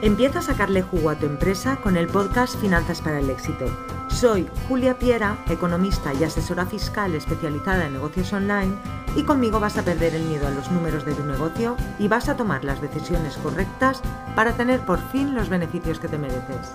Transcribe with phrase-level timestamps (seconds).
[0.00, 3.66] Empieza a sacarle jugo a tu empresa con el podcast Finanzas para el Éxito.
[4.06, 8.76] Soy Julia Piera, economista y asesora fiscal especializada en negocios online
[9.16, 12.28] y conmigo vas a perder el miedo a los números de tu negocio y vas
[12.28, 14.00] a tomar las decisiones correctas
[14.36, 16.70] para tener por fin los beneficios que te mereces.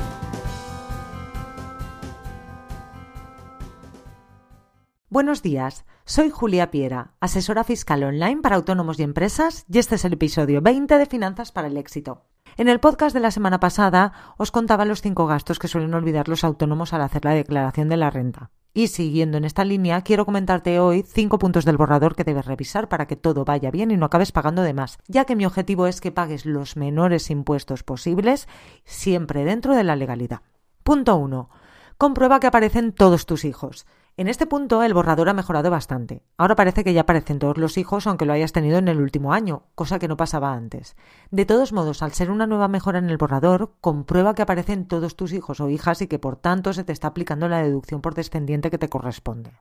[5.09, 10.03] Buenos días, soy Julia Piera, asesora fiscal online para autónomos y empresas y este es
[10.03, 12.25] el episodio 20 de Finanzas para el Éxito.
[12.55, 16.29] En el podcast de la semana pasada os contaba los cinco gastos que suelen olvidar
[16.29, 18.51] los autónomos al hacer la declaración de la renta.
[18.75, 22.89] Y siguiendo en esta línea, quiero comentarte hoy cinco puntos del borrador que debes revisar
[22.89, 25.87] para que todo vaya bien y no acabes pagando de más, ya que mi objetivo
[25.87, 28.47] es que pagues los menores impuestos posibles,
[28.85, 30.41] siempre dentro de la legalidad.
[30.83, 31.49] Punto 1.
[31.97, 33.85] Comprueba que aparecen todos tus hijos.
[34.15, 36.21] En este punto el borrador ha mejorado bastante.
[36.37, 39.33] Ahora parece que ya aparecen todos los hijos aunque lo hayas tenido en el último
[39.33, 40.95] año, cosa que no pasaba antes.
[41.31, 45.15] De todos modos, al ser una nueva mejora en el borrador, comprueba que aparecen todos
[45.15, 48.13] tus hijos o hijas y que por tanto se te está aplicando la deducción por
[48.13, 49.51] descendiente que te corresponde.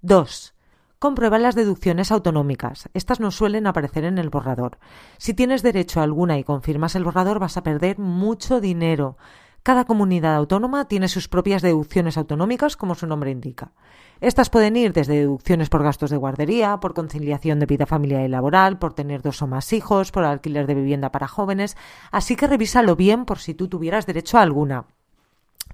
[0.00, 0.54] 2.
[0.98, 2.88] Comprueba las deducciones autonómicas.
[2.94, 4.78] Estas no suelen aparecer en el borrador.
[5.18, 9.18] Si tienes derecho a alguna y confirmas el borrador vas a perder mucho dinero.
[9.62, 13.72] Cada comunidad autónoma tiene sus propias deducciones autonómicas, como su nombre indica.
[14.20, 18.28] Estas pueden ir desde deducciones por gastos de guardería, por conciliación de vida familiar y
[18.28, 21.76] laboral, por tener dos o más hijos, por alquiler de vivienda para jóvenes,
[22.10, 24.86] así que revísalo bien por si tú tuvieras derecho a alguna.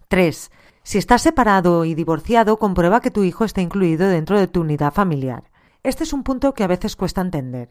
[0.08, 0.50] 3.
[0.82, 4.92] Si estás separado y divorciado, comprueba que tu hijo está incluido dentro de tu unidad
[4.92, 5.50] familiar.
[5.82, 7.70] Este es un punto que a veces cuesta entender.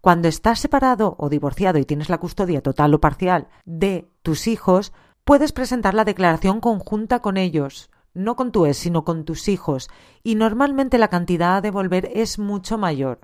[0.00, 4.92] Cuando estás separado o divorciado y tienes la custodia total o parcial de tus hijos,
[5.24, 9.88] puedes presentar la declaración conjunta con ellos, no con tu ex, sino con tus hijos,
[10.22, 13.20] y normalmente la cantidad a devolver es mucho mayor.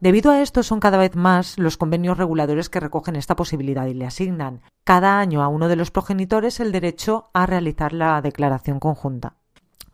[0.00, 3.94] Debido a esto son cada vez más los convenios reguladores que recogen esta posibilidad y
[3.94, 8.80] le asignan cada año a uno de los progenitores el derecho a realizar la declaración
[8.80, 9.36] conjunta.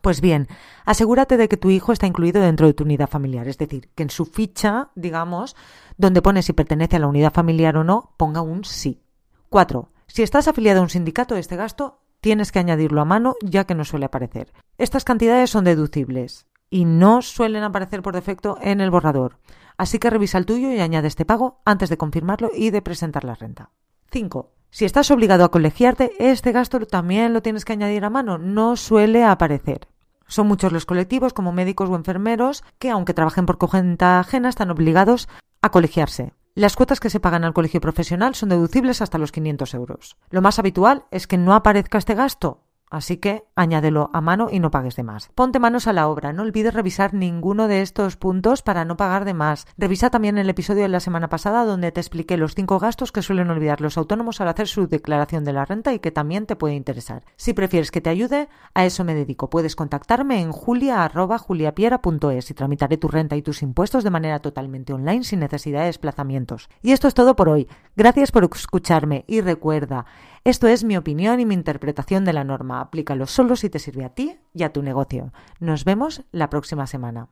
[0.01, 0.47] Pues bien,
[0.85, 4.03] asegúrate de que tu hijo está incluido dentro de tu unidad familiar, es decir, que
[4.03, 5.55] en su ficha, digamos,
[5.97, 9.01] donde pone si pertenece a la unidad familiar o no, ponga un sí.
[9.49, 9.89] 4.
[10.09, 13.75] Si estás afiliado a un sindicato, este gasto tienes que añadirlo a mano ya que
[13.75, 14.51] no suele aparecer.
[14.79, 19.37] Estas cantidades son deducibles y no suelen aparecer por defecto en el borrador.
[19.77, 23.23] Así que revisa el tuyo y añade este pago antes de confirmarlo y de presentar
[23.23, 23.69] la renta.
[24.11, 24.51] 5.
[24.71, 28.39] Si estás obligado a colegiarte, este gasto también lo tienes que añadir a mano.
[28.39, 29.87] No suele aparecer.
[30.27, 34.71] Son muchos los colectivos, como médicos o enfermeros, que aunque trabajen por cuenta ajena, están
[34.71, 35.29] obligados
[35.61, 36.33] a colegiarse.
[36.59, 40.17] Las cuotas que se pagan al colegio profesional son deducibles hasta los 500 euros.
[40.29, 44.59] Lo más habitual es que no aparezca este gasto, Así que añádelo a mano y
[44.59, 45.29] no pagues de más.
[45.35, 49.25] Ponte manos a la obra, no olvides revisar ninguno de estos puntos para no pagar
[49.25, 49.67] de más.
[49.77, 53.21] Revisa también el episodio de la semana pasada donde te expliqué los cinco gastos que
[53.21, 56.55] suelen olvidar los autónomos al hacer su declaración de la renta y que también te
[56.55, 57.23] puede interesar.
[57.35, 59.49] Si prefieres que te ayude, a eso me dedico.
[59.49, 65.23] Puedes contactarme en julia.juliapiera.es y tramitaré tu renta y tus impuestos de manera totalmente online
[65.23, 66.69] sin necesidad de desplazamientos.
[66.81, 67.67] Y esto es todo por hoy.
[67.95, 70.05] Gracias por escucharme y recuerda,
[70.43, 72.81] esto es mi opinión y mi interpretación de la norma.
[72.81, 75.33] Aplícalo solo si te sirve a ti y a tu negocio.
[75.59, 77.29] Nos vemos la próxima semana.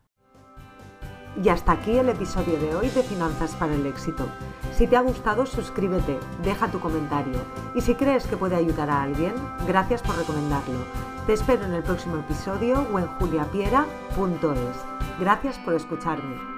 [1.44, 4.28] Y hasta aquí el episodio de hoy de Finanzas para el Éxito.
[4.76, 7.40] Si te ha gustado, suscríbete, deja tu comentario
[7.76, 9.34] y si crees que puede ayudar a alguien,
[9.68, 10.80] gracias por recomendarlo.
[11.28, 14.78] Te espero en el próximo episodio o en juliapiera.es.
[15.20, 16.57] Gracias por escucharme.